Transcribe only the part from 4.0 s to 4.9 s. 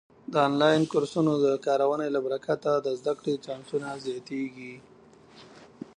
زیاتېږي.